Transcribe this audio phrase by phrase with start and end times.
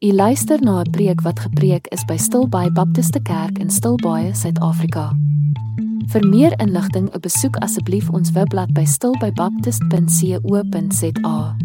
[0.00, 5.16] U luister na 'n preek wat gepreek is by Stilbaai Baptiste Kerk in Stilbaai, Suid-Afrika.
[6.06, 11.56] Vir meer inligting, besoek asseblief ons webblad by stilbaibaptist.co.za.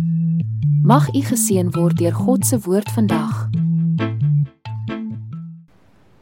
[0.83, 3.49] Mag u geseën word deur God se woord vandag.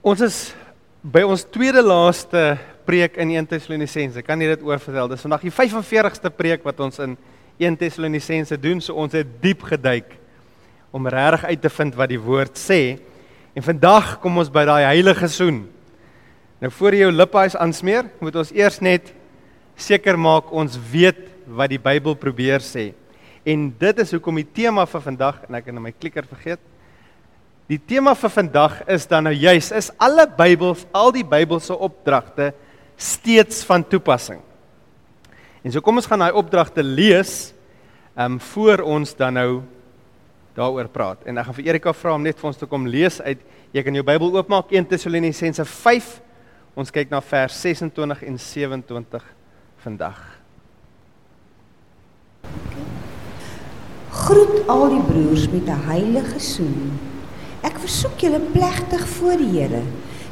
[0.01, 0.55] Ons is
[1.01, 4.21] by ons tweede laaste preek in 1 Tessalonisense.
[4.21, 5.07] Kan jy dit oorvertel?
[5.07, 7.17] Dis vandag die 45ste preek wat ons in
[7.57, 8.81] 1 Tessalonisense doen.
[8.81, 10.22] So ons het diep geduik
[10.93, 12.99] om regtig uit te vind wat die woord sê.
[13.57, 15.63] En vandag kom ons by daai heilige soen.
[16.61, 19.09] Nou voor jy jou lippies aansmeer, moet ons eers net
[19.75, 22.91] seker maak ons weet wat die Bybel probeer sê.
[23.43, 26.61] En dit is hoekom die tema vir vandag en ek het nou my klikker vergeet.
[27.67, 32.51] Die tema vir vandag is dan nou juis is alle Bybels, al die Bybelse opdragte
[32.99, 34.41] steeds van toepassing.
[35.63, 37.51] En so kom ons gaan daai opdragte lees
[38.13, 39.63] ehm um, voor ons dan nou
[40.55, 41.23] daaroor praat.
[41.25, 43.41] En ek gaan vir Erika vra om net vir ons te kom lees uit
[43.73, 46.13] jy kan jou Bybel oopmaak 1 Tessalonisense 5.
[46.77, 49.25] Ons kyk na vers 26 en 27
[49.83, 50.21] vandag.
[54.13, 56.99] Groet al die broers met 'n heilige soen.
[57.61, 59.81] Ek versoek julle plegtig voor die Here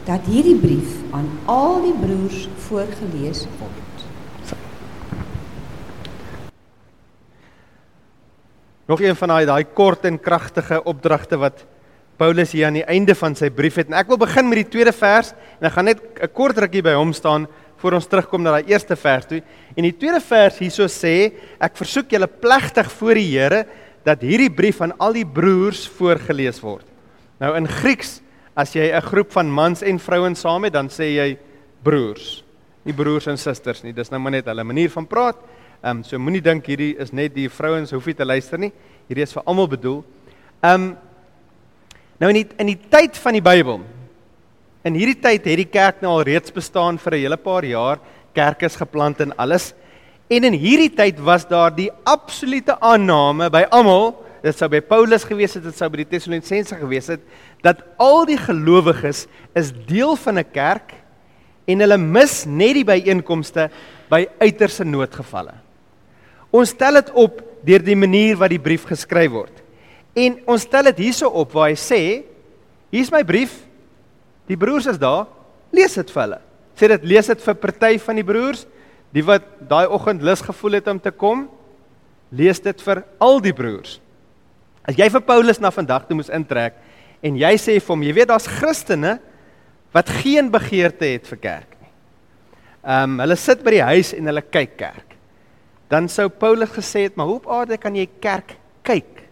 [0.05, 3.80] dat hierdie brief aan al die broers voorgeles word.
[8.91, 11.61] Nog een van daai daai kort en kragtige opdragte wat
[12.19, 13.87] Paulus hier aan die einde van sy brief het.
[13.87, 15.29] En ek wil begin met die tweede vers
[15.61, 17.47] en ek gaan net 'n kort rukkie by hom staan
[17.79, 19.41] voor ons terugkom na daai eerste vers toe.
[19.77, 23.65] En die tweede vers hierso sê, ek versoek julle plegtig voor die Here
[24.03, 26.85] dat hierdie brief aan al die broers voorgeles word.
[27.39, 28.21] Nou in Grieks,
[28.55, 31.37] as jy 'n groep van mans en vrouens saam het, dan sê jy
[31.81, 32.43] broers.
[32.83, 33.93] Nie broers en susters nie.
[33.93, 35.37] Dis nou maar net hulle manier van praat.
[35.81, 38.69] Ehm um, so moenie dink hierdie is net die vrouens hoef nie te luister nie.
[39.09, 40.03] Hierdie is vir almal bedoel.
[40.61, 40.89] Ehm um,
[42.21, 43.79] nou in die in die tyd van die Bybel.
[44.85, 47.97] In hierdie tyd het die kerk nou al reeds bestaan vir 'n hele paar jaar.
[48.33, 49.73] Kerke is geplant en alles.
[50.29, 55.23] En in hierdie tyd was daar die absolute aanname by almal, dit sou by Paulus
[55.23, 57.21] gewees het, dit sou by die Tessalonisense gewees het,
[57.63, 60.93] dat al die gelowiges is deel van 'n kerk
[61.65, 63.69] en hulle mis net die byeenkomste
[64.09, 65.70] by uiterste noodgevalle.
[66.51, 69.61] Ons stel dit op deur die manier wat die brief geskryf word.
[70.17, 72.01] En ons stel dit hierso op waar hy sê,
[72.91, 73.53] hier's my brief.
[74.51, 75.29] Die broers is daar.
[75.71, 76.39] Lees dit vir hulle.
[76.75, 78.65] Sê dit lees dit vir party van die broers,
[79.15, 81.45] die wat daai oggend lus gevoel het om te kom.
[82.35, 83.99] Lees dit vir al die broers.
[84.87, 86.79] As jy vir Paulus na vandag toe moes intrek
[87.21, 89.19] en jy sê vir hom, jy weet daar's Christene
[89.93, 91.91] wat geen begeerte het vir kerk nie.
[92.81, 95.10] Ehm um, hulle sit by die huis en hulle kyk kerk
[95.91, 98.55] dan sou Paulus gesê het, maar hoe op aarde kan jy kerk
[98.87, 99.25] kyk?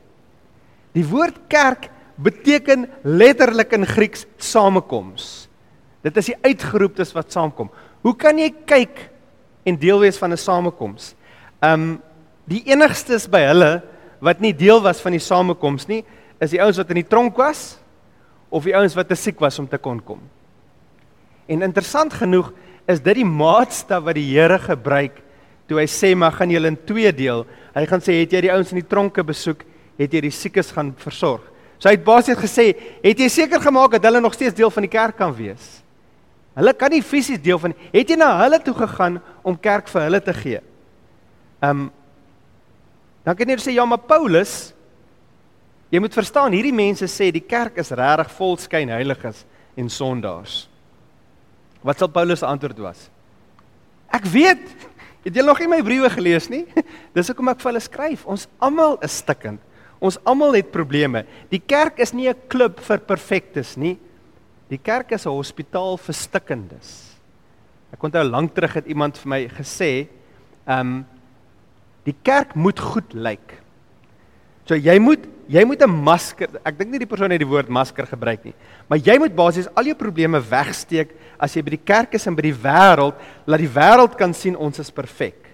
[0.91, 1.87] Die woord kerk
[2.19, 5.47] beteken letterlik in Grieks samekoms.
[6.03, 7.71] Dit is die uitgeroeptes wat saamkom.
[8.03, 9.05] Hoe kan jy kyk
[9.67, 11.15] en deel wees van 'n samekoms?
[11.63, 12.01] Um
[12.45, 13.83] die enigstes by hulle
[14.19, 16.03] wat nie deel was van die samekoms nie,
[16.41, 17.79] is die ouens wat in die tronk was
[18.49, 20.19] of die ouens wat te siek was om te kon kom.
[21.47, 22.51] En interessant genoeg
[22.87, 25.21] is dit die maatstaf wat die Here gebruik
[25.69, 27.45] toe hy sê maar gaan julle in twee deel.
[27.75, 29.61] Hy gaan sê het jy die ouens in die tronke besoek,
[29.99, 31.45] het jy die siekes gaan versorg.
[31.79, 34.83] So hy het basies gesê, het jy seker gemaak dat hulle nog steeds deel van
[34.83, 35.77] die kerk kan wees?
[36.57, 40.05] Hulle kan nie fisies deel van het jy na hulle toe gegaan om kerk vir
[40.09, 40.59] hulle te gee?
[41.61, 41.87] Ehm um,
[43.29, 44.71] Dan kan jy sê ja, maar Paulus
[45.93, 49.43] jy moet verstaan, hierdie mense sê die kerk is regtig vol skyn heiliges
[49.77, 50.63] en sondaars.
[51.85, 53.07] Wat sal Paulus se antwoord was?
[54.13, 54.65] Ek weet
[55.23, 56.65] Het julle nog nie my briewe gelees nie?
[57.15, 58.25] Dis hoekom ek vir hulle skryf.
[58.29, 59.59] Ons almal is stikkend.
[59.99, 61.25] Ons almal het probleme.
[61.51, 63.97] Die kerk is nie 'n klub vir perfektes nie.
[64.69, 67.17] Die kerk is 'n hospitaal vir stikkendes.
[67.91, 70.07] Ek onthou lank terug het iemand vir my gesê,
[70.67, 71.05] ehm um,
[72.05, 73.59] die kerk moet goed lyk.
[74.65, 76.47] So jy moet jy moet 'n masker.
[76.63, 78.53] Ek dink nie die persoon het die woord masker gebruik nie.
[78.87, 81.09] Maar jy moet basies al jou probleme wegsteek
[81.39, 83.15] as jy by die kerk is en by die wêreld,
[83.45, 85.49] laat die wêreld kan sien ons is perfek.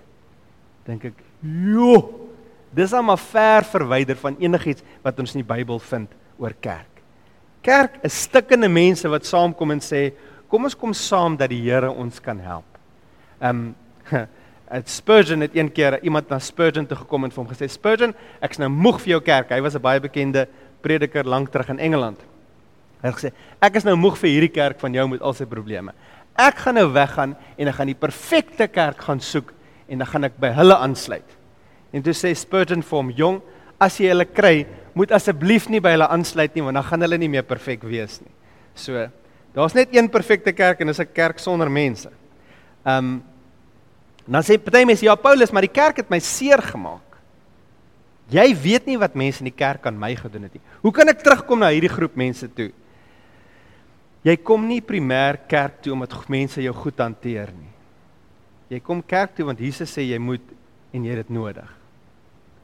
[0.85, 2.29] Dink ek, "Jo,
[2.73, 7.01] dis al maar ver verwyder van enigiets wat ons in die Bybel vind oor kerk."
[7.61, 10.13] Kerk is stikkende mense wat saamkom en sê,
[10.49, 12.65] "Kom ons kom saam dat die Here ons kan help."
[13.41, 13.75] Um
[14.83, 18.57] Spurgeon het een keer iemand na Spurgeon toe gekom en vir hom gesê, "Spurgeon, ek's
[18.57, 20.47] nou moeg vir jou kerk." Hy was 'n baie bekende
[20.81, 22.19] prediker lank terug in Engeland.
[23.01, 23.31] Hy het gesê,
[23.61, 25.93] "Ek is nou moeg vir hierdie kerk van jou met al sy probleme.
[26.37, 29.53] Ek gaan nou weggaan en ek gaan die perfekte kerk gaan soek
[29.87, 31.37] en dan gaan ek by hulle aansluit."
[31.93, 33.41] En toe sê Spurgeon vir hom, "Jong,
[33.79, 37.19] as jy hulle kry, moet asseblief nie by hulle aansluit nie want dan gaan hulle
[37.19, 38.31] nie meer perfek wees nie.
[38.75, 39.07] So,
[39.55, 42.09] daar's net een perfekte kerk en dis 'n kerk sonder mense.
[42.85, 43.21] Ehm
[44.27, 47.01] um, dan sê party mense ja Paulus, maar die kerk het my seer gemaak.
[48.33, 50.63] Jy weet nie wat mense in die kerk aan my gedoen het nie.
[50.81, 52.71] Hoe kan ek terugkom na hierdie groep mense toe?
[54.25, 57.69] Jy kom nie primêr kerk toe omdat mense jou goed hanteer nie.
[58.73, 60.41] Jy kom kerk toe want Jesus sê jy moet
[60.95, 61.69] en jy het dit nodig.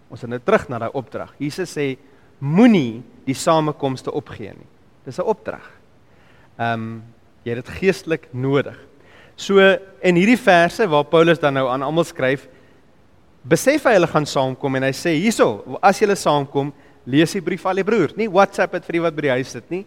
[0.10, 1.36] Ons gaan nou terug na daai opdrag.
[1.38, 1.94] Jesus sê
[2.42, 4.70] moenie die samekomste opgee nie.
[5.06, 5.66] Dis 'n opdrag.
[6.58, 7.04] Ehm um,
[7.46, 8.78] jy het dit geestelik nodig.
[9.36, 12.48] So in hierdie verse waar Paulus dan nou aan almal skryf,
[13.42, 16.70] besef hy hulle gaan saamkom en hy sê hierso, as julle saamkom,
[17.10, 19.54] lees die brief aan die broers, nie WhatsApp dit vir die wat by die huis
[19.56, 19.84] sit nie.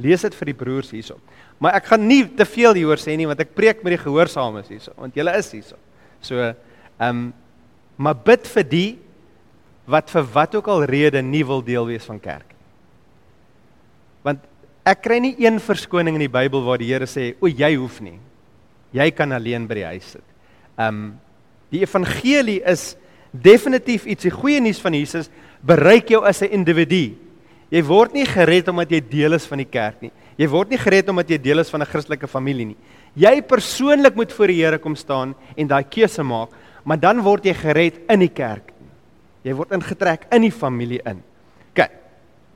[0.00, 1.20] Lees dit vir die broers hierso.
[1.62, 4.70] Maar ek gaan nie te veel hieroor sê nie want ek preek met die gehoorsaames
[4.72, 5.78] hierso, want julle is hierso.
[6.24, 7.24] So ehm um,
[7.94, 8.88] maar bid vir die
[9.86, 12.64] wat vir wat ook al rede nie wil deel wees van kerk nie.
[14.26, 14.40] Want
[14.88, 18.00] ek kry nie een verskoning in die Bybel waar die Here sê, "O, jy hoef
[18.00, 18.18] nie.
[18.94, 20.24] Jy kan alleen by die huis sit."
[20.78, 21.18] Um
[21.74, 22.94] die evangelie is
[23.34, 25.30] definitief iets, die goeie nuus van Jesus
[25.62, 27.16] bereik jou as 'n individu.
[27.70, 30.12] Jy word nie gered omdat jy deel is van die kerk nie.
[30.38, 32.76] Jy word nie gered omdat jy deel is van 'n Christelike familie nie.
[33.16, 36.50] Jy persoonlik moet voor die Here kom staan en daai keuse maak,
[36.84, 38.72] maar dan word jy gered in die kerk.
[39.44, 41.22] Jy word ingetrek in die familie in.
[41.70, 41.90] OK.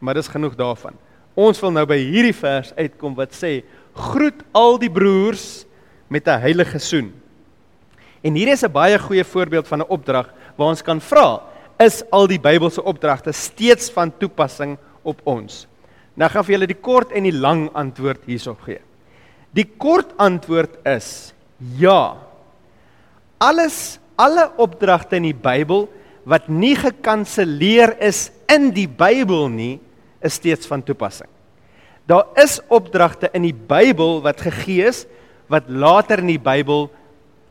[0.00, 0.94] Maar dis genoeg daarvan.
[1.35, 3.62] Ons wil nou by hierdie vers uitkom wat sê:
[3.94, 5.67] "Groet al die broers
[6.08, 7.12] met 'n heilige soen."
[8.22, 11.43] En hier is 'n baie goeie voorbeeld van 'n opdrag waar ons kan vra:
[11.78, 15.66] Is al die Bybelse opdragte steeds van toepassing op ons?
[16.14, 18.81] Nou gaan vir julle die kort en die lang antwoord hierop gee.
[19.55, 21.32] Die kort antwoord is:
[21.78, 22.16] Ja.
[23.38, 25.87] Alles alle opdragte in die Bybel
[26.28, 29.78] wat nie gekanselleer is in die Bybel nie,
[30.20, 31.28] is steeds van toepassing.
[32.08, 35.04] Daar is opdragte in die Bybel wat gegee is
[35.48, 36.88] wat later in die Bybel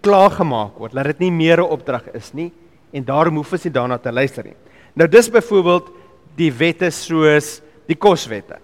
[0.06, 0.94] klaargemaak word.
[0.94, 2.52] Laat dit nie meer 'n opdrag is nie
[2.94, 4.56] en daarom hoef ons nie daarna te luister nie.
[4.96, 5.90] Nou dis byvoorbeeld
[6.36, 8.60] die wette soos die koswette.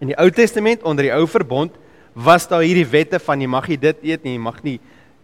[0.00, 1.72] In die Ou Testament onder die Ou Verbond
[2.14, 4.80] was daar hierdie wette van jy mag nie dit eet nie, jy mag nie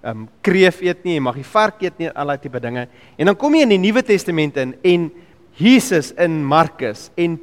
[0.06, 2.86] um kreef eet nie, jy mag nie vark eet nie, al daai tipe dinge.
[3.18, 5.10] En dan kom jy in die Nuwe Testament in en
[5.58, 7.38] Jesus in Markus en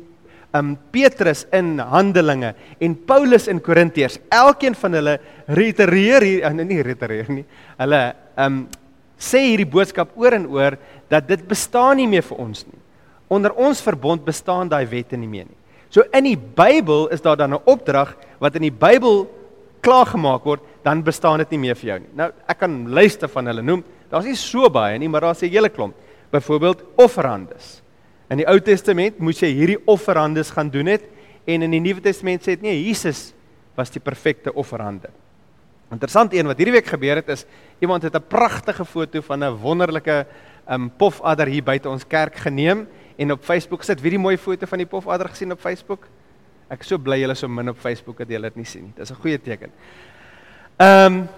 [0.55, 4.19] um Petrus in Handelinge en Paulus in Korintiërs.
[4.31, 5.17] Elkeen van hulle
[5.47, 7.45] reitereer hier en nie reitereer nie.
[7.81, 8.01] Hulle
[8.39, 8.65] um
[9.19, 10.77] sê hierdie boodskap oor en oor
[11.11, 12.81] dat dit bestaan nie meer vir ons nie.
[13.31, 15.57] Onder ons verbond bestaan daai wette nie meer nie.
[15.89, 19.27] So in die Bybel is daar dan 'n opdrag wat in die Bybel
[19.81, 22.09] klaargemaak word dan bestaan dit nie meer vir jou nie.
[22.15, 23.83] Nou ek kan luister van hulle noem.
[24.09, 25.95] Daar's nie so baie nie, maar daar's 'n hele klomp.
[26.31, 27.81] Byvoorbeeld offerandes.
[28.29, 31.03] In die Ou Testament moes jy hierdie offerandes gaan doen het
[31.45, 33.33] en in die Nuwe Testament sê dit nee, Jesus
[33.77, 35.11] was die perfekte offerande.
[35.93, 37.45] Interessant een wat hierdie week gebeur het is
[37.79, 40.25] iemand het 'n pragtige foto van 'n wonderlike
[40.69, 42.87] um pofadder hier buite ons kerk geneem
[43.17, 44.01] en op Facebook gesit.
[44.01, 46.07] Wie die mooi foto van die pofadder gesien op Facebook?
[46.69, 48.93] Ek is so bly julle so min op Facebook dat julle dit nie sien nie.
[48.95, 49.71] Dis 'n goeie teken.
[50.79, 51.29] Um,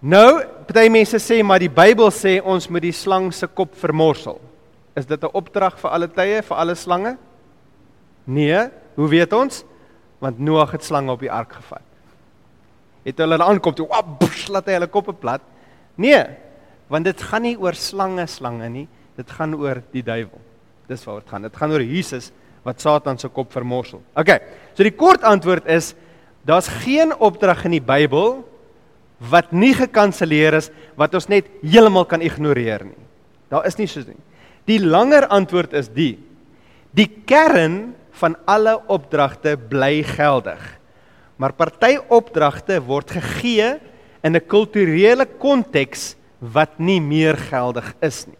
[0.00, 4.40] nou, party mense sê maar die Bybel sê ons moet die slang se kop vermorsel.
[4.96, 7.16] Is dit 'n opdrag vir alle tye, vir alle slange?
[8.24, 9.64] Nee, hoe weet ons?
[10.18, 11.82] Want Noag het slange op die ark gevat.
[13.04, 15.40] Het hulle aankom toe, wap, laat hy hulle koppe plat?
[15.94, 16.24] Nee,
[16.88, 20.40] want dit gaan nie oor slange slange nie, dit gaan oor die duiwel.
[20.88, 21.42] Dis waaroor dit gaan.
[21.42, 22.32] Dit gaan oor Jesus
[22.66, 24.02] wat Satan se kop vermorsel.
[24.18, 24.40] OK.
[24.74, 25.94] So die kort antwoord is
[26.46, 28.44] daar's geen opdrag in die Bybel
[29.30, 33.04] wat nie gekanselleer is wat ons net heeltemal kan ignoreer nie.
[33.50, 34.18] Daar is nie so nie.
[34.66, 36.16] Die langer antwoord is die
[36.96, 40.62] die kern van alle opdragte bly geldig.
[41.36, 43.76] Maar party opdragte word gegee
[44.24, 48.38] in 'n kulturele konteks wat nie meer geldig is nie.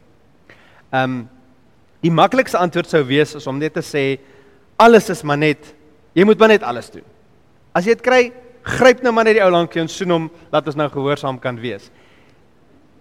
[0.92, 1.28] Um
[2.00, 4.18] die maklikste antwoord sou wees is om net te sê
[4.78, 5.74] alles is maar net
[6.14, 7.04] jy moet maar net alles doen.
[7.74, 10.66] As jy dit kry, gryp nou maar net die ou lankie en soen hom dat
[10.66, 11.90] ons nou gehoorsaam kan wees.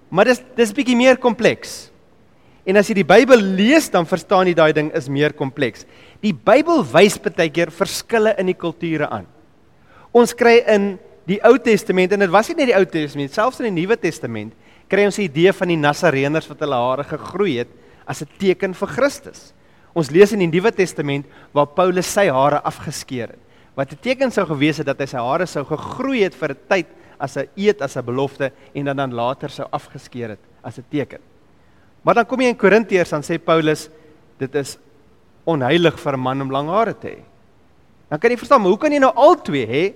[0.10, 1.92] Maar dis dis bietjie meer kompleks.
[2.66, 5.86] En as jy die Bybel lees, dan verstaan jy daai ding is meer kompleks.
[6.22, 9.28] Die Bybel wys baie keer verskille in die kulture aan.
[10.16, 10.96] Ons kry in
[11.30, 13.98] die Ou Testament en dit was nie net die Ou Testament, selfs in die Nuwe
[13.98, 14.54] Testament,
[14.90, 17.70] kry ons 'n idee van die Nasareëners wat hulle hare gegroei het
[18.08, 19.54] as 'n teken vir Christus.
[19.94, 23.46] Ons lees in die Nuwe Testament waar Paulus sy hare afgeskeer het
[23.76, 26.58] wat 'n teken sou gewees het dat hy sy hare sou gegroei het vir 'n
[26.70, 26.88] tyd
[27.20, 30.86] as 'n eed as 'n belofte en dan dan later sou afgeskeer het as 'n
[30.90, 31.20] teken.
[32.06, 33.88] Maar dan kom jy in Korintiërs dan sê Paulus
[34.38, 34.76] dit is
[35.50, 37.22] onheilig vir 'n man om lang hare te hê.
[38.10, 39.94] Dan kan jy verstaan, maar hoe kan jy nou al twee hê?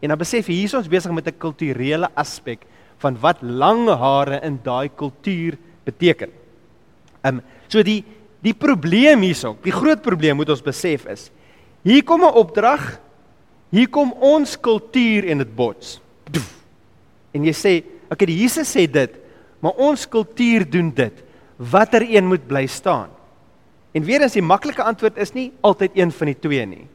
[0.00, 2.64] En dan besef jy hier is ons besig met 'n kulturele aspek
[2.98, 6.30] van wat lang hare in daai kultuur beteken.
[7.22, 8.04] Ehm um, so die
[8.42, 11.30] die probleem hierso, die groot probleem moet ons besef is
[11.82, 13.00] hier kom 'n opdrag,
[13.70, 16.00] hier kom ons kultuur en dit bots.
[17.32, 19.10] En jy sê, okay, Jesus sê dit,
[19.60, 21.24] maar ons kultuur doen dit.
[21.60, 23.10] Watter een moet bly staan?
[23.92, 26.86] En weer eens die maklike antwoord is nie altyd een van die twee nie.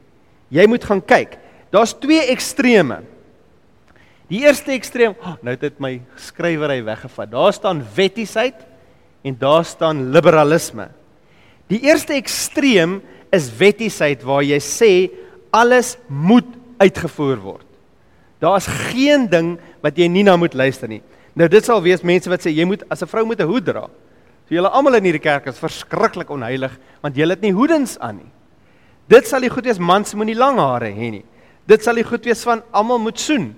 [0.48, 1.36] Jy moet gaan kyk.
[1.70, 3.02] Daar's twee extreme.
[4.26, 7.30] Die eerste ekstreem, oh, nou het dit my skrywery weggevat.
[7.30, 8.64] Daar staan wettiesheid
[9.22, 10.88] en daar staan liberalisme.
[11.70, 12.98] Die eerste ekstreem
[13.34, 14.92] is wettiesheid waar jy sê
[15.54, 16.48] alles moet
[16.82, 17.66] uitgevoer word.
[18.42, 21.02] Daar's geen ding wat jy nie na moet luister nie.
[21.38, 23.64] Nou dit sal wees mense wat sê jy moet as 'n vrou moet 'n hoed
[23.64, 23.86] dra.
[24.46, 28.20] So julle almal in hierdie kerk is verskriklik onheilig want julle het nie hoedens aan
[28.20, 28.32] nie.
[29.10, 31.24] Dit sal die goed wees mans moenie lang hare hê nie.
[31.66, 33.50] Dit sal die goed wees van almal moet soen.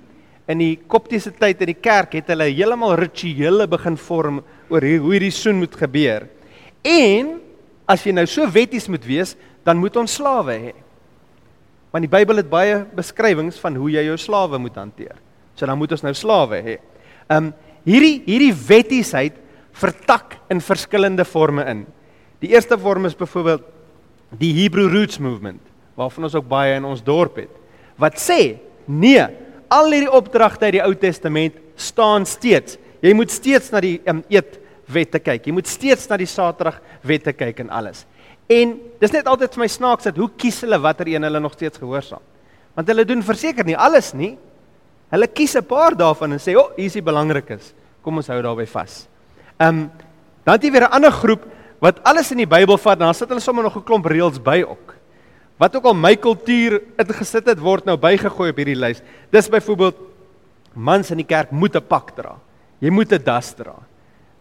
[0.48, 4.40] In die koptiese tyd in die kerk het hulle heeltemal rituele begin vorm
[4.72, 6.24] oor hoe hierdie soen moet gebeur.
[6.84, 7.36] En
[7.88, 10.72] as jy nou so wetties moet wees, dan moet ons slawe hê.
[11.92, 15.16] Want die Bybel het baie beskrywings van hoe jy jou slawe moet hanteer.
[15.56, 16.78] So dan moet ons nou slawe hê.
[17.32, 17.52] Um
[17.88, 19.36] hierdie hierdie wettiesheid
[19.78, 21.84] vertak in verskillende forme in.
[22.42, 23.62] Die eerste vorm is byvoorbeeld
[24.38, 25.62] die Hebrew Roots Movement
[25.98, 27.50] waarvan ons ook baie in ons dorp het.
[27.98, 28.58] Wat sê?
[28.86, 29.24] Nee,
[29.68, 32.76] al hierdie opdragte uit die Ou Testament staan steeds.
[33.02, 35.48] Jy moet steeds na die um, eetwette kyk.
[35.48, 38.04] Jy moet steeds na die Saterdag wette kyk en alles.
[38.48, 41.58] En dis net altyd vir my snaaks dat hoe kies hulle watter een hulle nog
[41.58, 42.22] steeds gehoorsaam?
[42.78, 44.36] Want hulle doen verseker nie alles nie.
[45.10, 47.74] Hulle kies 'n paar daarvan en sê, "O, oh, hier is die belangrikes.
[48.02, 49.08] Kom ons hou daarby vas."
[49.58, 49.90] Ehm um,
[50.44, 51.44] dan het jy weer 'n ander groep
[51.78, 54.64] wat alles in die Bybel vat dan sit hulle sommer nog 'n klomp reëls by
[54.66, 54.94] ook.
[55.58, 59.02] Wat ook al my kultuur ingesit het word nou bygegooi op hierdie lys.
[59.30, 59.96] Dis byvoorbeeld
[60.74, 62.36] mans in die kerk moet 'n pak dra.
[62.78, 63.74] Jy moet 'n das dra.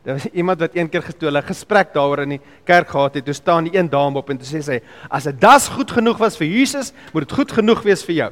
[0.04, 3.26] Daar was iemand wat een keer gestoel 'n gesprek daaroor in die kerk gehad het.
[3.26, 6.18] Toe staan die een dame op en toe sê sy: "As 'n das goed genoeg
[6.18, 8.32] was vir Jesus, moet dit goed genoeg wees vir jou."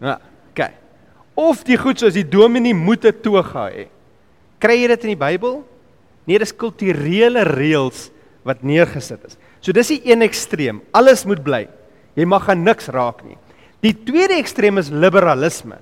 [0.00, 0.18] Nou,
[0.50, 0.72] okay.
[1.34, 3.88] Of die goed soos die dominee moet 'n toga hê.
[4.64, 5.58] Kry jy dit in die Bybel?
[6.24, 8.06] Nee, dis kulturele reëls
[8.48, 9.36] wat neergesit is.
[9.60, 10.80] So dis die een ekstreem.
[10.96, 11.66] Alles moet bly.
[12.16, 13.36] Jy mag aan niks raak nie.
[13.84, 15.76] Die tweede ekstreem is liberalisme.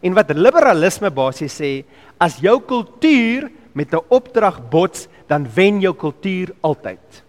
[0.00, 1.72] En wat liberalisme basies sê,
[2.16, 7.22] as jou kultuur met 'n opdrag bots, dan wen jou kultuur altyd.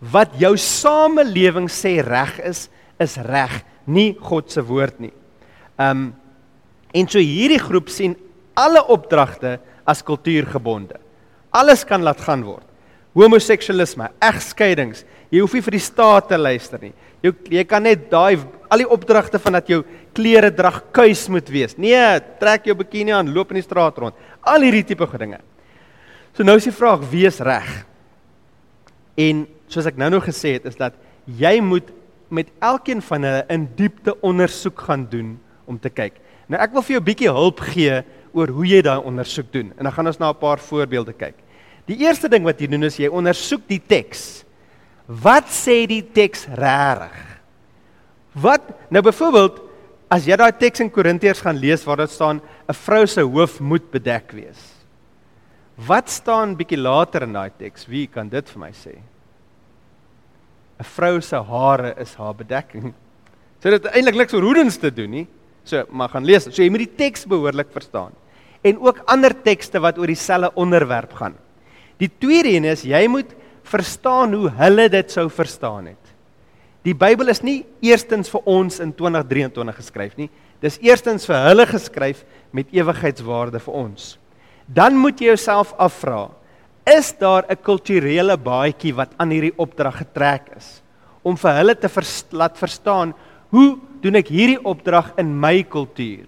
[0.00, 2.68] Wat jou samelewing sê reg is,
[3.00, 5.12] is reg, nie God se woord nie.
[5.78, 6.14] Um
[6.92, 8.16] en so hierdie groep sien
[8.54, 10.98] alle opdragte as kultuurgebonde.
[11.54, 12.64] Alles kan laat gaan word.
[13.16, 16.92] Homoseksualisme, egskeidings, jy hoef nie vir die staat te luister nie.
[17.24, 19.80] Jy jy kan net daai al die opdragte van dat jou
[20.16, 21.76] klere drag kuis moet wees.
[21.80, 24.16] Nee, trek jou bikini aan, loop in die straat rond.
[24.44, 25.40] Al hierdie tipe gedinge.
[26.36, 27.70] So nou is die vraag, wie is reg?
[29.16, 30.98] En soos ek nou-nou gesê het, is dat
[31.40, 31.88] jy moet
[32.28, 36.18] met elkeen van hulle in diepte ondersoek gaan doen om te kyk.
[36.50, 38.02] Nou ek wil vir jou 'n bietjie hulp gee
[38.36, 39.72] oor hoe jy daai ondersoek doen.
[39.78, 41.34] En dan gaan ons na 'n paar voorbeelde kyk.
[41.86, 44.44] Die eerste ding wat jy doen is jy ondersoek die teks.
[45.06, 47.16] Wat sê die teks regtig?
[48.34, 49.62] Wat nou byvoorbeeld
[50.10, 53.60] as jy daai teks in Korintiërs gaan lees waar dit staan 'n vrou se hoof
[53.60, 54.74] moet bedek wees.
[55.76, 57.86] Wat staan bietjie later in daai teks?
[57.86, 58.96] Wie kan dit vir my sê?
[60.80, 62.94] 'n Vrou se hare is haar bedekking.
[63.62, 65.26] So dit eintlik niks oor hoedens te doen nie.
[65.64, 66.44] So, maar gaan lees.
[66.44, 68.12] So jy moet die teks behoorlik verstaan.
[68.66, 71.36] En ook ander tekste wat oor dieselfde onderwerp gaan.
[72.02, 73.30] Die tweede een is jy moet
[73.66, 76.12] verstaan hoe hulle dit sou verstaan het.
[76.86, 80.28] Die Bybel is nie eerstens vir ons in 2023 geskryf nie.
[80.62, 82.22] Dis eerstens vir hulle geskryf
[82.54, 84.14] met ewigheidswaarde vir ons
[84.66, 86.28] dan moet jy jouself afvra,
[86.86, 90.82] is daar 'n kulturele baadjie wat aan hierdie opdrag getrek is
[91.22, 93.14] om vir hulle te vers, laat verstaan
[93.50, 96.26] hoe doen ek hierdie opdrag in my kultuur?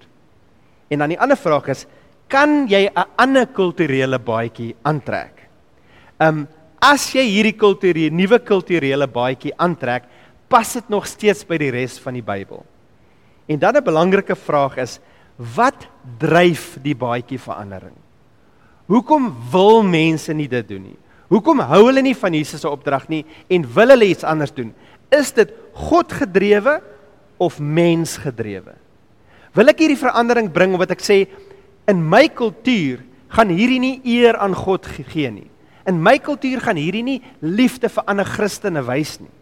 [0.90, 1.86] En dan die ander vraag is,
[2.28, 5.48] kan jy 'n ander kulturele baadjie aantrek?
[6.20, 6.46] Um
[6.80, 10.04] as jy hierdie kulturele nuwe kulturele baadjie aantrek,
[10.48, 12.64] pas dit nog steeds by die res van die Bybel?
[13.48, 15.00] En dan 'n belangrike vraag is,
[15.36, 17.96] wat dryf die baadjie verandering?
[18.86, 20.98] Hoekom wil mense nie dit doen nie?
[21.28, 24.74] Hoekom hou hulle nie van Jesus se opdrag nie en wil hulle iets anders doen?
[25.12, 26.80] Is dit God gedrewe
[27.36, 28.74] of mens gedrewe?
[29.52, 31.26] Wil ek hierdie verandering bring omdat ek sê
[31.88, 33.00] in my kultuur
[33.32, 35.48] gaan hierdie nie eer aan God gegee nie.
[35.88, 39.32] In my kultuur gaan hierdie nie liefde vir ander Christene wys nie.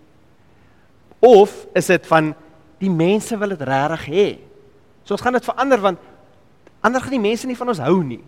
[1.27, 2.35] Of is dit van
[2.83, 4.27] die mense wil dit regtig hê?
[5.07, 6.03] So ons gaan dit verander want
[6.87, 8.23] ander gaan die mense nie van ons hou nie.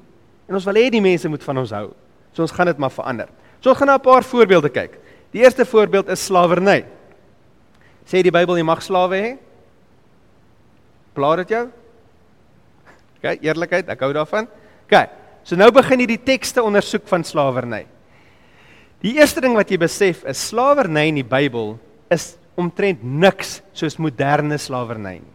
[0.48, 1.90] En ons wil hê die mense moet van ons hou.
[2.34, 3.30] So ons gaan dit maar verander.
[3.60, 4.98] So ons gaan na 'n paar voorbeelde kyk.
[5.30, 6.84] Die eerste voorbeeld is slawerny.
[8.06, 9.36] Sê die Bybel jy mag slawe hê?
[11.14, 11.68] Plaat dit jou?
[13.18, 14.46] OK, eerlikheid, ek hou daarvan.
[14.86, 14.98] OK.
[15.42, 17.84] So nou begin jy die tekste ondersoek van slawerny.
[19.02, 21.76] Die eerste ding wat jy besef is slawerny in die Bybel
[22.14, 25.34] is omtrent niks soos moderne slawerny nie.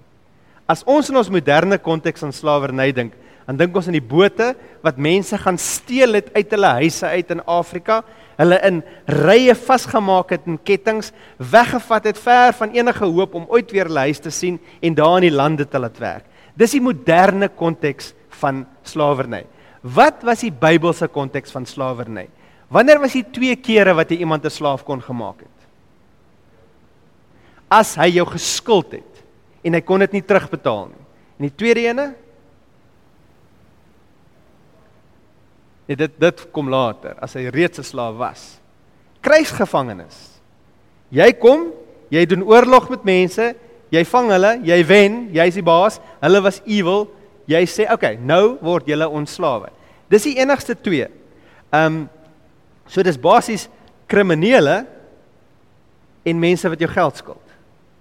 [0.68, 4.54] As ons in ons moderne konteks aan slawerny dink, dan dink ons aan die bote
[4.84, 8.00] wat mense gaan steel het uit hulle huise uit in Afrika,
[8.40, 8.80] hulle in
[9.12, 14.08] rye vasgemaak het in kettinge, weggevat het ver van enige hoop om ooit weer hulle
[14.08, 16.30] huis te sien en daar in die lande te laat werk.
[16.56, 19.44] Dis die moderne konteks van slawerny.
[19.82, 22.28] Wat was die Bybelse konteks van slawerny?
[22.74, 25.58] Wanneer was die twee kere wat jy iemand 'n slaaf kon gemaak het?
[27.70, 29.24] As hy jou geskuld het
[29.64, 31.06] en hy kon dit nie terugbetaal nie.
[31.40, 32.16] En die tweede ene?
[35.88, 38.60] Nee, dit dit kom later as hy reeds 'n slaaf was.
[39.22, 40.40] Kruisgevangenes.
[41.10, 41.72] Jy kom,
[42.10, 43.56] jy doen oorlog met mense,
[43.94, 46.00] jy vang hulle, jy wen, jy's die baas.
[46.24, 47.08] Hulle was evil.
[47.48, 49.70] Jy sê, "Oké, okay, nou word julle ontslawe."
[50.10, 51.08] Dis die enigste twee.
[51.72, 52.10] Ehm um,
[52.90, 53.68] So dis basies
[54.12, 54.84] kriminele
[56.28, 57.54] en mense wat jou geld skuld.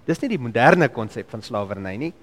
[0.06, 2.14] Dis nie die moderne konsep van slawerny nie.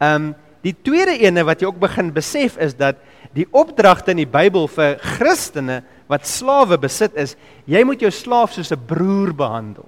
[0.00, 2.96] Ehm um, die tweede ene wat jy ook begin besef is dat
[3.36, 7.34] die opdragte in die Bybel vir Christene wat slawe besit is,
[7.68, 9.84] jy moet jou slaaf soos 'n broer behandel.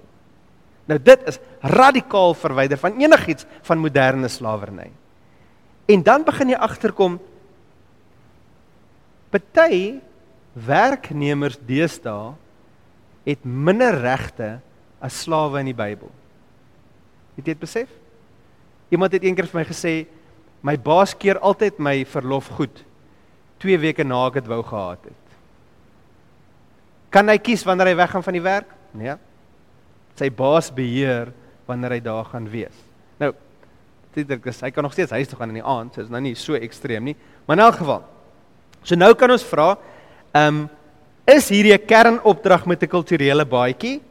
[0.87, 4.91] Nou dit is radikaal verwyder van enigiets van moderne slawerny.
[5.87, 7.19] En dan begin jy agterkom
[9.31, 9.99] party
[10.53, 12.35] werknemers deesdae
[13.27, 14.57] het minder regte
[15.03, 16.11] as slawe in die Bybel.
[17.37, 17.91] Het jy dit besef?
[18.95, 19.95] Iemand het eendag vir my gesê
[20.67, 22.83] my baas keer altyd my verlof goed
[23.63, 25.23] 2 weke na ek dit wou gehad het.
[27.11, 28.73] Kan hy kies wanneer hy weggaan van die werk?
[28.97, 29.17] Nee.
[30.17, 31.33] Sy baas beheer
[31.67, 32.77] wanneer hy daar gaan wees.
[33.21, 33.33] Nou,
[34.15, 36.21] dit is hy kan nog steeds huis toe gaan in die aand, so is nou
[36.21, 38.03] nie so ekstreem nie, maar in elk geval.
[38.83, 39.75] So nou kan ons vra,
[40.37, 40.69] Ehm um,
[41.27, 44.03] is hierdie 'n kernopdrag met 'n kulturele baadjie?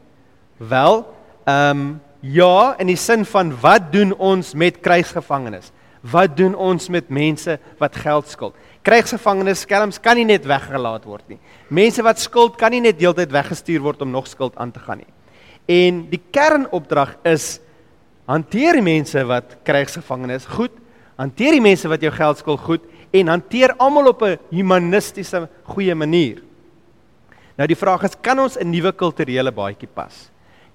[0.57, 1.05] Wel,
[1.45, 5.71] ehm um, ja, in die sin van wat doen ons met krygsgevangenes?
[6.01, 8.55] Wat doen ons met mense wat geld skuld?
[8.81, 11.39] Krygsgevangenes skelms kan nie net weggelaat word nie.
[11.67, 14.97] Mense wat skuld kan nie net deeltyd weggestuur word om nog skuld aan te gaan
[14.97, 15.13] nie.
[15.65, 17.59] En die kernopdrag is
[18.29, 20.73] hanteer die mense wat krygsgevangenes goed,
[21.17, 25.95] hanteer die mense wat jou geld skuld goed en hanteer almal op 'n humanistiese goeie
[25.95, 26.41] manier.
[27.57, 30.31] Nou die vraag is, kan ons 'n nuwe kulturele baadjie pas?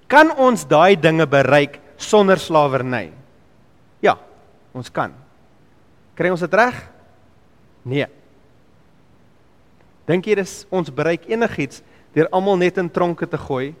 [0.07, 3.11] Kan ons daai dinge bereik sonder slawerny?
[4.01, 4.17] Ja,
[4.73, 5.13] ons kan.
[6.15, 6.89] Kry ons dit reg?
[7.85, 8.07] Nee.
[10.05, 11.81] Dink jy dis ons bereik enigiets
[12.13, 13.75] deur almal net in tronke te gooi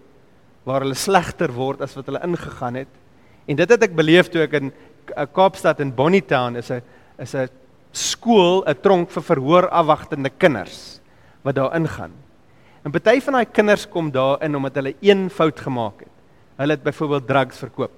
[0.63, 2.91] waar hulle slegter word as wat hulle ingegaan het?
[3.47, 4.71] En dit het ek beleef toe ek in
[5.33, 6.81] Kaapstad in Bonnytown is 'n
[7.19, 7.49] is 'n
[7.91, 10.99] skool 'n tronk vir verhoor afwagtende kinders
[11.43, 12.11] wat daar ingaan.
[12.83, 16.13] En party van daai kinders kom daar in omdat hulle een fout gemaak het.
[16.57, 17.91] Hulle het byvoorbeeld drugs verkoop.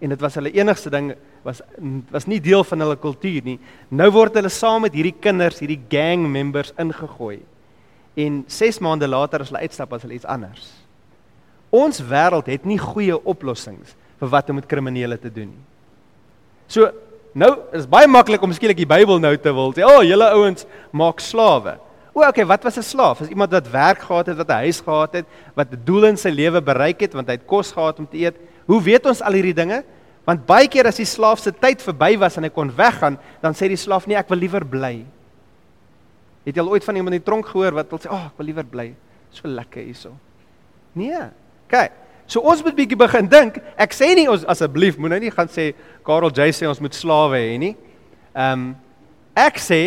[0.00, 1.60] En dit was hulle enigste ding was
[2.10, 3.58] was nie deel van hulle kultuur nie.
[3.88, 7.40] Nou word hulle saam met hierdie kinders, hierdie gang members ingegooi.
[8.14, 10.87] En 6 maande later as hulle uitstap as hulle iets anders.
[11.70, 15.66] Ons wêreld het nie goeie oplossings vir wat om met kriminele te doen nie.
[16.68, 16.90] So
[17.38, 20.28] Nou is baie maklik om skielik die Bybel nou te wil sê, "O, oh, julle
[20.32, 21.78] ouens maak slawe."
[22.14, 23.20] O, okay, wat was 'n slaaf?
[23.20, 26.16] Is iemand wat werk gehad het, wat 'n huis gehad het, wat 'n doel in
[26.16, 28.34] sy lewe bereik het want hy het kos gehad om te eet.
[28.66, 29.84] Hoe weet ons al hierdie dinge?
[30.24, 33.52] Want baie keer as die slaaf se tyd verby was en hy kon weggaan, dan
[33.52, 35.04] sê die slaaf, "Nee, ek wil liewer bly."
[36.44, 38.26] Het jy al ooit van iemand in die tronk gehoor wat wil sê, "Ag, oh,
[38.26, 38.94] ek wil liewer bly.
[39.30, 40.10] So lekker hierso."
[40.92, 41.30] Nee.
[41.68, 41.92] Kyk,
[42.28, 43.56] So ons moet bietjie begin dink.
[43.80, 45.70] Ek sê nie ons asseblief moet nou nie gaan sê
[46.04, 47.72] Karel J sê ons moet slawe hê nie.
[48.36, 48.68] Ehm um,
[49.38, 49.80] ek sê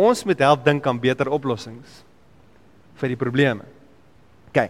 [0.00, 2.00] ons moet help dink aan beter oplossings
[2.98, 3.66] vir die probleme.
[4.48, 4.64] OK.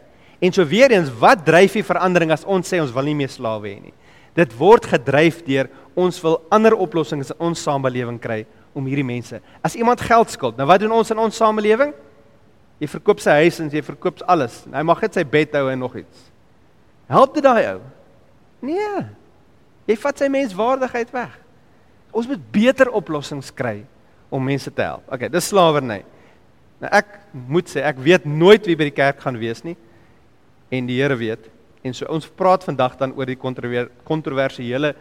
[0.45, 3.33] En so weer eens, wat dryf die verandering as ons sê ons wil nie meer
[3.33, 3.95] slawe hê nie?
[4.37, 8.43] Dit word gedryf deur ons wil ander oplossings in ons samelewing kry
[8.77, 9.41] om hierdie mense.
[9.65, 11.95] As iemand geld skuld, nou wat doen ons in ons samelewing?
[12.81, 14.67] Jy verkoop sy huis en jy verkoop alles.
[14.69, 16.30] Hy mag net sy bed hou en nog iets.
[17.11, 17.81] Help dit daai ou?
[18.63, 19.03] Nee.
[19.91, 21.33] Jy vat sy menswaardigheid weg.
[22.15, 23.81] Ons moet beter oplossings kry
[24.31, 25.07] om mense te help.
[25.11, 26.05] Okay, dis slawerny.
[26.81, 27.17] Nou ek
[27.51, 29.77] moet sê ek weet nooit wie by die kerk gaan wees nie
[30.71, 31.49] en die Here weet.
[31.83, 34.95] En so ons praat vandag dan oor die kontroversiële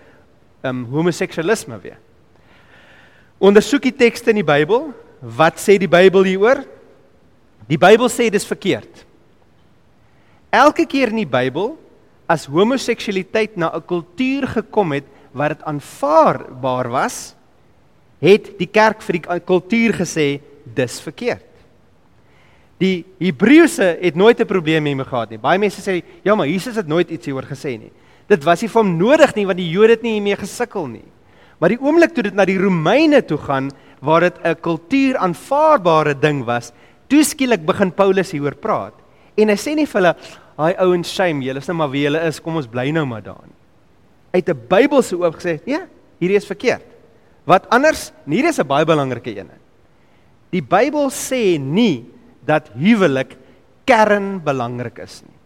[0.66, 2.00] um homoseksualisme weer.
[3.40, 4.90] Ondersoek die tekste in die Bybel.
[5.22, 6.64] Wat sê die Bybel hieroor?
[7.70, 9.06] Die Bybel sê dis verkeerd.
[10.50, 11.78] Elke keer in die Bybel
[12.30, 17.36] as homoseksualiteit na 'n kultuur gekom het waar dit aanvaarbaar was,
[18.22, 21.46] het die kerk vir die kultuur gesê dis verkeerd.
[22.80, 25.38] Die Hebreëse het nooit 'n probleem hiermee gehad nie.
[25.38, 27.92] Baie mense sê, "Ja, maar Jesus het nooit iets hieroor gesê nie."
[28.28, 31.06] Dit was nie vir hom nodig nie want die Jode het nie hiermee gesukkel nie.
[31.60, 36.20] Maar die oomblik toe dit na die Romeine toe gaan waar dit 'n kultuur aanvaarbare
[36.20, 36.72] ding was,
[37.08, 38.94] toe skielik begin Paulus hieroor praat.
[39.36, 40.16] En hy sê nie vir hulle,
[40.60, 43.24] "Haai ouens, shame, julle is nou maar wie julle is, kom ons bly nou maar
[43.24, 43.48] daar."
[44.34, 45.88] Uit 'n Bybelse oop gesê, "Ja,
[46.20, 46.86] hierdie is verkeerd."
[47.50, 48.12] Wat anders?
[48.30, 49.50] Hier is 'n baie belangrike een.
[50.52, 52.06] Die Bybel sê nie
[52.46, 53.36] dat huwelik
[53.86, 55.38] kernbelangrik is nie.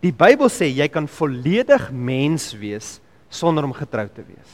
[0.00, 4.52] Die Bybel sê jy kan volledig mens wees sonder om getroud te wees.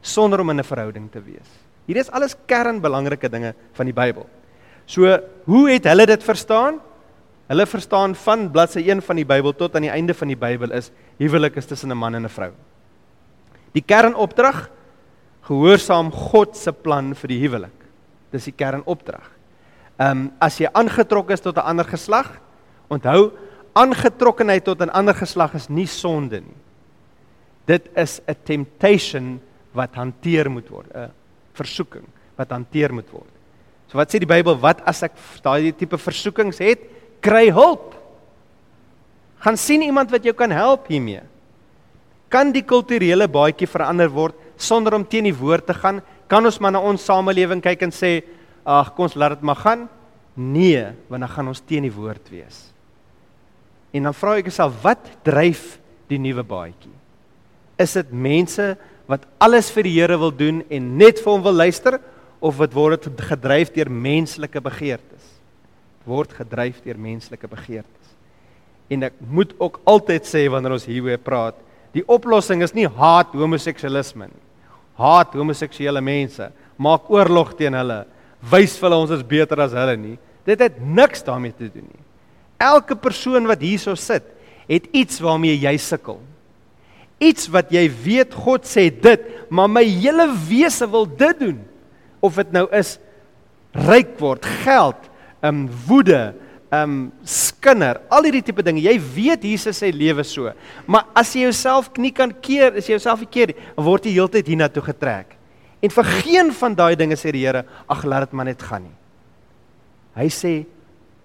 [0.00, 1.48] Sonder om in 'n verhouding te wees.
[1.86, 4.26] Hier is alles kernbelangrike dinge van die Bybel.
[4.86, 6.80] So, hoe het hulle dit verstaan?
[7.54, 10.72] Hulle verstaan van bladsy 1 van die Bybel tot aan die einde van die Bybel
[10.74, 10.88] is
[11.20, 12.50] huwelik is tussen 'n man en 'n vrou.
[13.72, 14.70] Die kernopdrag
[15.42, 17.78] gehoorsaam God se plan vir die huwelik.
[18.32, 19.30] Dis die kernopdrag.
[19.98, 22.40] Ehm um, as jy aangetrok is tot 'n ander geslag,
[22.90, 23.30] onthou
[23.72, 26.56] aangetrokkenheid tot 'n ander geslag is nie sonde nie.
[27.66, 29.40] Dit is 'n temptation
[29.72, 31.12] wat hanteer moet word, 'n
[31.52, 33.30] versoeking wat hanteer moet word.
[33.86, 35.12] So wat sê die Bybel, wat as ek
[35.42, 36.80] daai tipe versoekings het,
[37.24, 37.94] kry hulp.
[39.44, 41.24] Gaan sien iemand wat jou kan help hiermee.
[42.32, 46.00] Kan die kulturele baadjie verander word sonder om teen die woord te gaan?
[46.28, 48.18] Kan ons maar na ons samelewing kyk en sê
[48.64, 49.86] ag kom ons laat dit maar gaan.
[50.34, 52.64] Nee, want dan gaan ons teen die woord wees.
[53.94, 55.76] En dan vra ek myself, wat dryf
[56.10, 56.90] die nuwe baadjie?
[57.78, 58.72] Is dit mense
[59.10, 62.00] wat alles vir die Here wil doen en net vir hom wil luister
[62.42, 65.13] of wat word dit gedryf deur menslike begeertes?
[66.08, 68.10] Word gedryf deur menslike begeertes.
[68.92, 71.56] En ek moet ook altyd sê wanneer ons hieroor praat,
[71.94, 74.42] die oplossing is nie haat homoseksualisme nie.
[74.98, 78.04] Haat homoseksuele mense, maak oorlog teen hulle,
[78.50, 80.16] wys vir hulle ons is beter as hulle nie.
[80.46, 82.02] Dit het niks daarmee te doen nie.
[82.62, 84.26] Elke persoon wat hierso sit,
[84.68, 86.20] het iets waarmee jy sukkel.
[87.22, 91.58] Iets wat jy weet God sê dit, maar my hele wese wil dit doen.
[92.24, 92.96] Of dit nou is
[93.74, 95.10] ryk word, geld,
[95.44, 96.34] um woede,
[96.74, 96.96] um
[97.28, 98.82] skinder, al hierdie tipe dinge.
[98.82, 100.50] Jy weet Jesus sê lewe so.
[100.90, 104.50] Maar as jy jouself nie kan keer, as jy jouself nie keer, word jy heeltyd
[104.50, 105.36] hiernatoe getrek.
[105.84, 108.86] En vir geen van daai dinge sê die Here, ag laat dit maar net gaan
[108.86, 108.96] nie.
[110.16, 110.54] Hy sê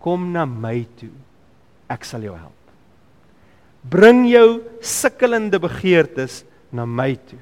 [0.03, 1.13] kom na my toe.
[1.89, 2.55] Ek sal jou help.
[3.89, 6.43] Bring jou sukkelende begeertes
[6.75, 7.39] na my toe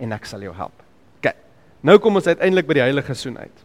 [0.00, 0.74] en ek sal jou help.
[1.20, 1.30] OK.
[1.84, 3.64] Nou kom ons uiteindelik by die heilige soen uit.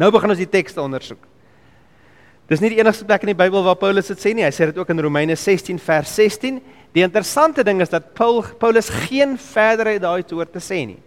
[0.00, 1.29] Nou begin ons die tekste ondersoek.
[2.50, 4.42] Dis nie die enigste plek in die Bybel waar Paulus dit sê nie.
[4.42, 6.56] Hy sê dit ook in Romeine 16 vers 16.
[6.96, 10.80] Die interessante ding is dat Paul Paulus geen verder uit daai toe oor te sê
[10.88, 10.98] nie.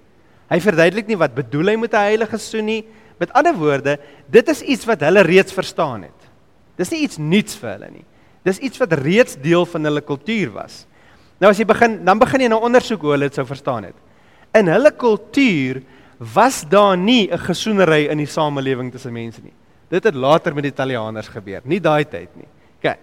[0.48, 2.84] Hy verduidelik nie wat bedoel hy met 'n heilige soen nie.
[3.20, 4.00] Met ander woorde,
[4.32, 6.20] dit is iets wat hulle reeds verstaan het.
[6.78, 8.06] Dis nie iets nuuts vir hulle nie.
[8.44, 10.86] Dis iets wat reeds deel van hulle kultuur was.
[11.40, 13.96] Nou as jy begin, dan begin jy nou ondersoek hoe hulle dit sou verstaan het.
[14.56, 15.84] In hulle kultuur
[16.34, 19.54] was daar nie 'n gesoenery in die samelewing tussen mense nie.
[19.94, 22.50] Dit het later met die Italianers gebeur, nie daai tyd nie.
[22.80, 22.96] OK.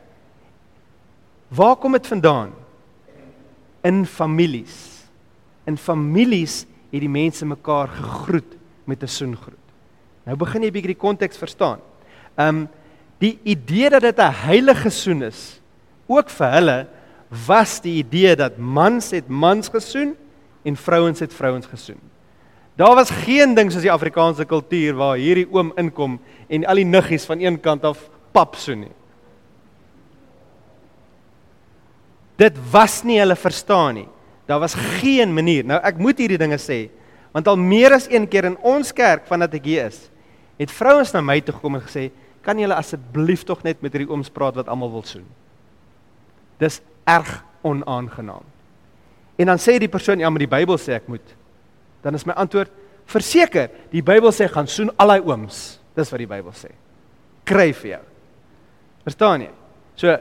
[1.55, 2.51] Waar kom dit vandaan?
[3.87, 4.75] In families.
[5.71, 9.67] In families het die mense mekaar gegroet met 'n soengroet.
[10.27, 11.79] Nou begin jy bietjie die konteks verstaan.
[12.37, 12.69] Um
[13.19, 15.61] die idee dat dit 'n heilige soen is,
[16.07, 16.89] ook vir hulle
[17.47, 20.17] was die idee dat mans het mans gesoen
[20.63, 22.10] en vrouens het vrouens gesoen.
[22.81, 26.15] Daar was geen ding soos die Afrikaanse kultuur waar hierdie oom inkom
[26.49, 28.95] en al die niggies van een kant af pap soen nie.
[32.41, 34.07] Dit was nie hulle verstaan nie.
[34.49, 35.67] Daar was geen manier.
[35.69, 36.87] Nou ek moet hierdie dinge sê
[37.31, 40.01] want al meer as een keer in ons kerk vandat ek hier is,
[40.59, 42.11] het vrouens na my toe gekom en gesê,
[42.43, 45.27] "Kan julle asseblief tog net met hierdie ooms praat wat almal wil soen?"
[46.59, 48.43] Dis erg onaangenaam.
[49.37, 51.40] En dan sê die persoon, "Ja, maar die Bybel sê ek moet."
[52.03, 52.71] Dan is my antwoord,
[53.07, 56.71] "Verseker, die Bybel sê gaan soen al daai ooms." Dis wat die Bybel sê.
[57.45, 58.03] Kry vir jou.
[59.05, 59.51] Verstaan jy?
[59.97, 60.19] So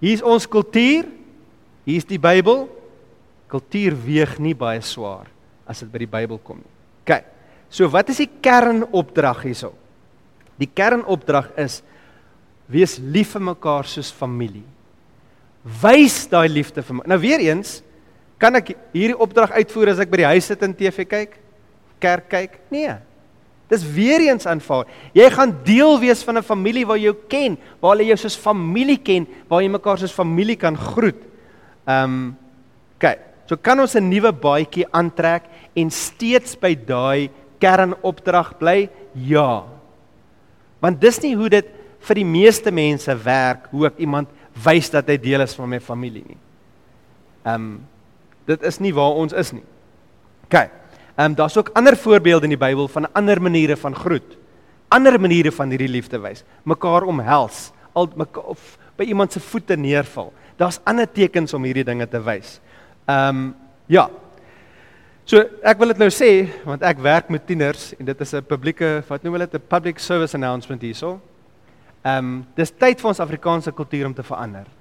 [0.00, 1.04] hier's ons kultuur,
[1.84, 2.68] hier's die Bybel,
[3.50, 5.28] Kultuur weeg nie baie swaar
[5.66, 6.72] as dit by die Bybel kom nie.
[7.04, 7.20] OK.
[7.70, 9.72] So wat is die kernopdrag hierso?
[10.58, 11.80] Die kernopdrag is
[12.70, 14.64] wees lief vir mekaar soos familie.
[15.82, 17.06] Wys daai liefde vir my.
[17.10, 17.80] Nou weer eens,
[18.38, 21.36] kan ek hierdie opdrag uitvoer as ek by die huis sit en TV kyk?
[22.02, 22.58] Kerk kyk?
[22.70, 22.96] Nee.
[23.70, 24.86] Dis weer eens aanvaar.
[25.16, 28.36] Jy gaan deel wees van 'n familie waar jy jou ken, waar hulle jou soos
[28.36, 31.18] familie ken, waar jy mekaar soos familie kan groet.
[31.86, 32.36] Ehm um,
[32.98, 35.42] kyk, so kan ons 'n nuwe baadjie aantrek
[35.74, 38.88] en steeds by daai kernopdrag bly?
[39.14, 39.64] Ja.
[40.80, 41.66] Want dis nie hoe dit
[42.00, 44.28] vir die meeste mense werk hoe ek iemand
[44.64, 46.38] wys dat hy deel is van my familie nie.
[47.44, 47.80] Ehm um,
[48.46, 49.64] dit is nie waar ons is nie.
[50.46, 50.54] OK.
[51.16, 54.36] Ehm um, daar's ook ander voorbeelde in die Bybel van ander maniere van groet.
[54.88, 56.44] Ander maniere van hierdie liefde wys.
[56.62, 60.32] Mekaar omhels, al mekaar of by iemand se voete neerval.
[60.56, 62.60] Daar's ander tekens om hierdie dinge te wys.
[63.06, 63.54] Ehm um,
[63.86, 64.10] ja.
[65.24, 66.30] So ek wil dit nou sê
[66.64, 69.66] want ek werk met tieners en dit is 'n publieke wat noem hulle dit 'n
[69.68, 71.20] public service announcement hierso.
[72.04, 74.75] Ehm um, dis tyd vir ons Afrikaanse kultuur om te verander.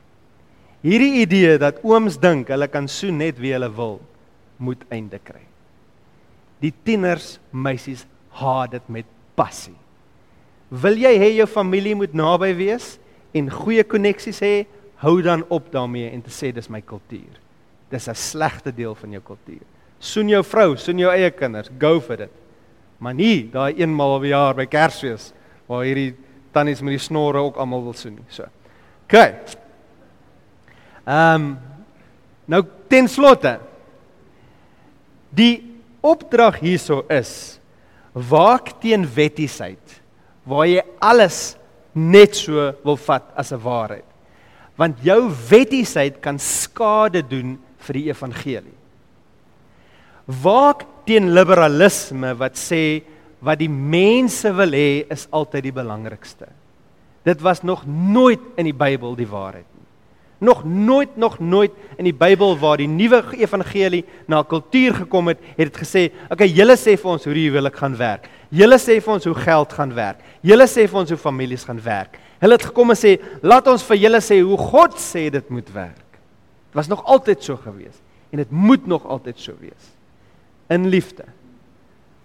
[0.85, 3.97] Hierdie idee dat ooms dink hulle kan soen net wie hulle wil,
[4.61, 5.41] moet einde kry.
[6.61, 8.03] Die tieners, meisies
[8.37, 9.73] haat dit met passie.
[10.69, 12.95] Wil jy hê jou familie moet naby wees
[13.35, 14.53] en goeie koneksies hê,
[15.01, 17.41] hou dan op daarmee en te sê dis my kultuur.
[17.89, 19.65] Dis 'n slegte deel van jou kultuur.
[19.99, 22.31] Soen jou vrou, soen jou eie kinders, go for dit.
[22.99, 25.33] Maar nie daai eenmal per jaar by Kersfees
[25.67, 26.15] waar hierdie
[26.53, 28.25] tannies met die snorre ook almal wil soen nie.
[28.29, 28.43] So.
[29.03, 29.64] OK.
[31.05, 31.57] Ehm um,
[32.45, 33.55] nou ten slotte
[35.33, 35.63] die
[36.05, 37.59] opdrag hierso is
[38.13, 39.95] waak teen wettiesheid
[40.45, 41.55] waar jy alles
[41.95, 44.05] net so wil vat as 'n waarheid.
[44.77, 48.77] Want jou wettiesheid kan skade doen vir die evangelie.
[50.27, 53.03] Waak teen liberalisme wat sê
[53.41, 56.47] wat die mense wil hê is altyd die belangrikste.
[57.23, 59.74] Dit was nog nooit in die Bybel die waarheid.
[60.45, 65.41] Nog nooit nog nooit in die Bybel waar die nuwe evangelie na kultuur gekom het,
[65.55, 68.27] het dit gesê, okay, julle sê vir ons hoe die huwelik gaan werk.
[68.53, 70.21] Julle sê vir ons hoe geld gaan werk.
[70.45, 72.19] Julle sê vir ons hoe families gaan werk.
[72.43, 75.73] Hulle het gekom en sê, laat ons vir julle sê hoe God sê dit moet
[75.73, 76.05] werk.
[76.69, 77.97] Dit was nog altyd so gewees
[78.35, 79.91] en dit moet nog altyd so wees.
[80.69, 81.25] In liefde.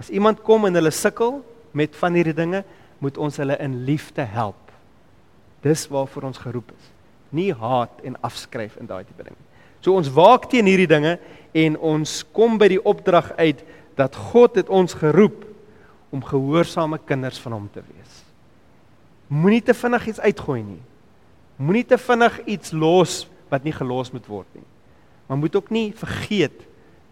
[0.01, 1.39] As iemand kom en hulle sukkel
[1.77, 2.65] met van hierdie dinge,
[3.01, 4.73] moet ons hulle in liefde help.
[5.65, 6.97] Dis waarvoor ons geroep is
[7.37, 9.37] nie haat en afskryf in daai tipe ding.
[9.81, 11.17] So ons waak teen hierdie dinge
[11.57, 13.63] en ons kom by die opdrag uit
[13.99, 15.47] dat God het ons geroep
[16.11, 18.17] om gehoorsame kinders van hom te wees.
[19.31, 20.81] Moenie te vinnig iets uitgooi nie.
[21.61, 24.67] Moenie te vinnig iets los wat nie gelos moet word nie.
[25.29, 26.67] Maar moet ook nie vergeet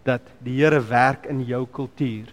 [0.07, 2.31] dat die Here werk in jou kultuur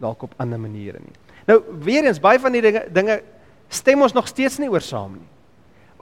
[0.00, 1.16] dalk op ander maniere nie.
[1.46, 3.20] Nou weer eens baie van die dinge dinge
[3.68, 5.35] stem ons nog steeds nie oor saam nie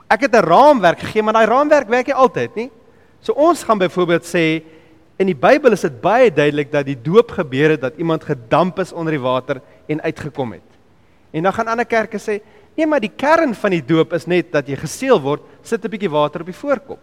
[0.09, 2.71] ek het 'n raamwerk gegee, maar daai raamwerk werk nie altyd nie.
[3.21, 4.63] So ons gaan byvoorbeeld sê
[5.17, 8.79] in die Bybel is dit baie duidelik dat die doop gebeur het dat iemand gedamp
[8.79, 10.69] is onder die water en uitgekom het.
[11.31, 12.41] En dan gaan ander kerke sê,
[12.75, 15.89] nee, maar die kern van die doop is net dat jy geseël word, sit 'n
[15.89, 16.99] bietjie water op die voorkop.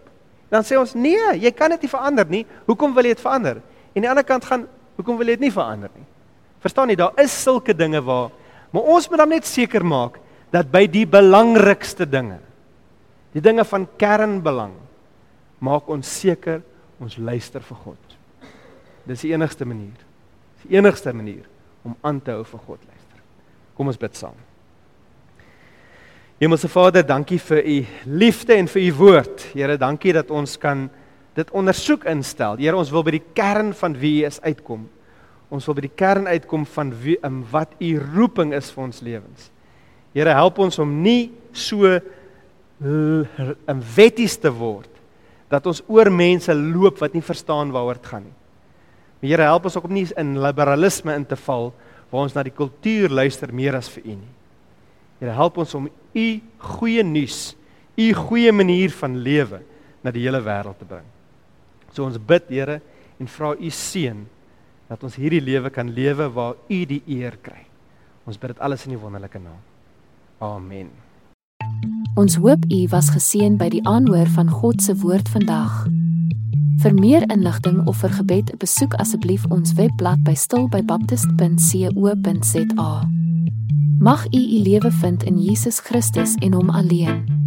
[0.51, 2.47] Dan sê ons, nee, jy kan dit nie verander nie.
[2.67, 3.57] Hoekom wil jy dit verander?
[3.57, 6.05] En aan die ander kant gaan, hoekom wil jy dit nie verander nie?
[6.61, 8.31] Verstaan jy, daar is sulke dinge waar
[8.73, 10.17] maar ons moet dan net seker maak
[10.53, 12.41] dat by die belangrikste dinge
[13.33, 14.75] Die dinge van kernbelang
[15.63, 16.61] maak ons seker
[17.03, 18.17] ons luister vir God.
[19.09, 19.99] Dis die enigste manier.
[20.57, 21.47] Dis die enigste manier
[21.83, 23.23] om aan te hou vir God luister.
[23.75, 24.37] Kom ons bid saam.
[26.43, 27.77] Hemelse Vader, dankie vir u
[28.19, 29.45] liefde en vir u woord.
[29.55, 30.89] Here, dankie dat ons kan
[31.39, 32.59] dit ondersoek instel.
[32.59, 34.89] Here, ons wil by die kern van wie u is uitkom.
[35.53, 38.85] Ons wil by die kern uitkom van wie en um, wat u roeping is vir
[38.89, 39.51] ons lewens.
[40.17, 41.95] Here, help ons om nie so
[42.83, 44.91] 'n wetties te word
[45.49, 48.39] dat ons oor mense loop wat nie verstaan waaroor dit gaan nie.
[49.23, 51.73] Die Here help ons ook om nie in liberalisme in te val
[52.11, 54.33] waar ons na die kultuur luister meer as vir U nie.
[55.21, 57.55] Here help ons om U goeie nuus,
[57.97, 59.63] U goeie manier van lewe
[60.03, 61.07] na die hele wêreld te bring.
[61.93, 62.81] So ons bid Here
[63.21, 64.27] en vra U seën
[64.89, 67.63] dat ons hierdie lewe kan lewe waar U die eer kry.
[68.27, 69.63] Ons bid dit alles in U wonderlike naam.
[70.43, 71.02] Amen.
[72.15, 75.87] Ons hoop u was geseën by die aanhoor van God se woord vandag.
[76.83, 82.93] Vir meer inligting of vir gebed, besoek asseblief ons webblad by stilbybaptist.co.za.
[83.99, 87.43] Mag u u lewe vind in Jesus Christus en hom alleen.